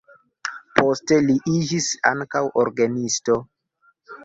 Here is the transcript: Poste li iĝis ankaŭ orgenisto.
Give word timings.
Poste 0.79 1.19
li 1.25 1.35
iĝis 1.51 1.91
ankaŭ 2.13 2.43
orgenisto. 2.65 3.39